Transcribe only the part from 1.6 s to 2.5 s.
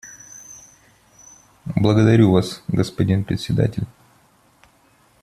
Благодарю